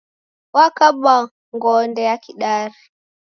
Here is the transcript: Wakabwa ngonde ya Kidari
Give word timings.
Wakabwa 0.55 1.13
ngonde 1.55 2.01
ya 2.09 2.15
Kidari 2.23 2.79